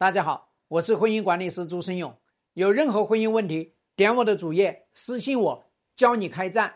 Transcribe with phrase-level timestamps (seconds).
[0.00, 2.14] 大家好，我是婚姻管理师朱生勇。
[2.54, 6.72] 有任何婚姻问题，点我的主页私信我，教你开战。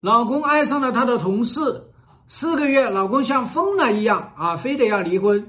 [0.00, 1.60] 老公爱上了他的同事，
[2.28, 5.44] 四个月，老公像疯了一样啊，非得要离婚。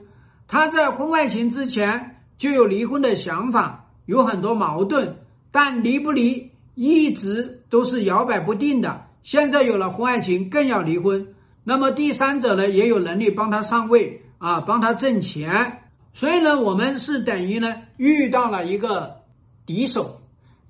[0.47, 5.15] 他在婚外情之前就有离婚的想法，有很多矛盾，
[5.51, 9.05] 但离不离一直都是摇摆不定的。
[9.21, 11.35] 现在有了婚外情，更要离婚。
[11.63, 15.82] 那么第三者呢，也有能力帮他上位啊，帮他挣钱。
[16.15, 19.19] 所以呢，我们是等于呢遇到了一个
[19.65, 20.21] 敌手，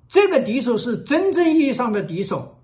[0.08, 2.56] 这个敌手是真正意义上的敌手，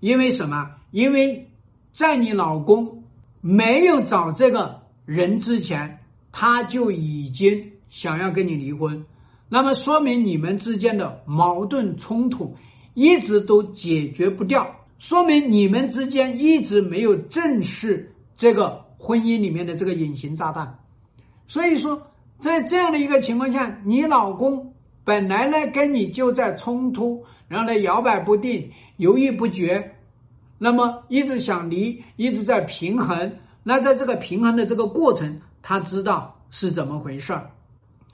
[0.00, 0.70] 因为什么？
[0.90, 1.50] 因为
[1.90, 3.02] 在你老公
[3.40, 5.98] 没有找这个人之前，
[6.30, 9.02] 他就已经想要跟你离婚，
[9.48, 12.54] 那么说明你们之间的矛盾冲突
[12.92, 20.78] 一直都解决不掉，说明你们之间一直没有正视这个婚姻里面的这个隐形炸弹，
[21.46, 21.98] 所以说。
[22.38, 29.96] 在这样的一个情况下，你老公本来呢跟你就在冲突，然后呢摇摆不定、犹豫不决，
[30.56, 33.36] 那么一直想离，一直在平衡。
[33.64, 37.50] 那在这个平衡的这个过程，他知道是怎么回事儿。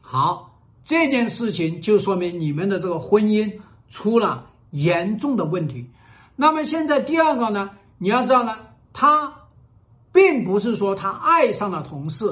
[0.01, 3.53] 好，这件事情就说明你们的这个婚姻
[3.91, 5.87] 出了严重的问题。
[6.35, 8.57] 那么现在第二个呢，你要知道呢，
[8.95, 9.31] 他
[10.13, 12.25] 并不是说他爱上了同事，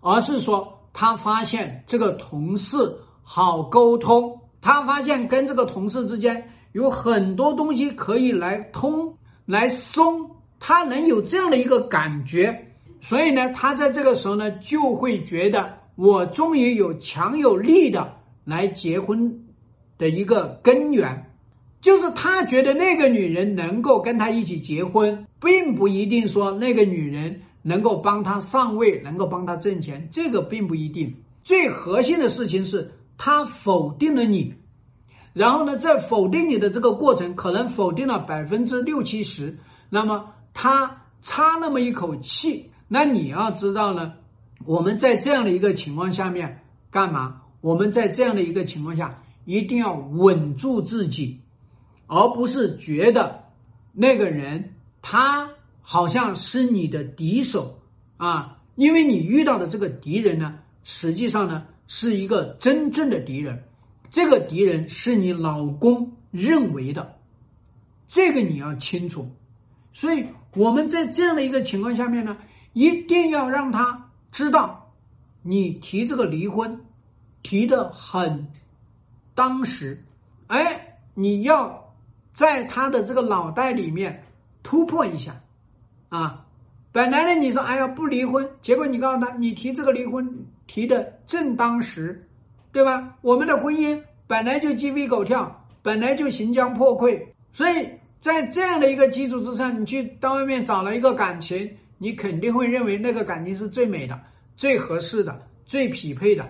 [0.00, 0.76] 而是说。
[0.92, 2.76] 他发现这个同事
[3.22, 9.16] 好沟通，他发现跟这个同事之间有很多东西可以来通
[9.46, 19.46] 来松，他能有这样的一个感觉，所以呢，他在这个时候呢就会觉得我终于有强有力的来结婚
[19.96, 21.30] 的一个根源，
[21.80, 27.40] 就是他觉得那个女人能够跟他一起结婚，并不一定说那个女人。
[27.62, 31.14] 能够帮他上位，能够帮他挣钱，这个并不一定。
[31.44, 34.54] 最核心的事情是他否定了你，
[35.32, 39.56] 然后呢，在否定你的这个过程，可能否定了百分之六七十。
[39.88, 44.14] 那么他差那么一口气，那你要知道呢，
[44.64, 47.42] 我们在这样的一个情况下面干嘛？
[47.60, 51.40] 我们在这样的一个情况下，一定要稳住自己，
[52.06, 53.44] 而不是觉得
[53.92, 55.50] 那个人他。
[55.92, 57.80] 好像是你的敌手
[58.16, 63.64] 啊，因为你遇到的这个敌人呢，实际上呢是一个真正的敌人，
[64.08, 67.18] 这个敌人是你老公认为的，
[68.06, 69.28] 这个你要清楚。
[69.92, 70.24] 所以
[70.54, 72.36] 我们在这样的一个情况下面呢，
[72.72, 74.92] 一定要让他知道，
[75.42, 76.84] 你提这个离婚
[77.42, 78.46] 提的很
[79.34, 80.04] 当时，
[80.46, 81.92] 哎，你要
[82.32, 84.22] 在他的这个脑袋里面
[84.62, 85.34] 突破一下。
[86.10, 86.44] 啊，
[86.90, 90.28] 本来呢，你说哎呀不离婚，结果你告诉他，你提这个离婚
[90.66, 92.28] 提的正当时，
[92.72, 93.16] 对吧？
[93.22, 97.88] 我们的婚姻本来就鸡飞狗跳，本来就行将破溃，所以
[98.20, 104.20] 在这样的一个基础之上，你去到外面找了一个感情，你肯定会认为那个感情是最美的、
[104.56, 106.44] 最合适的、最匹配的，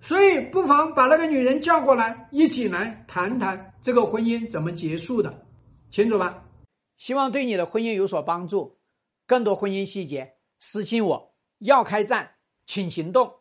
[0.00, 5.34] 所以不妨把那个女人叫过来，一起来谈谈这个婚姻怎么结束的，
[5.90, 6.44] 清楚吧？
[6.96, 8.76] 希望对你的婚姻有所帮助。
[9.30, 11.36] 更多婚姻细节，私信我。
[11.58, 13.32] 要开战，请行动。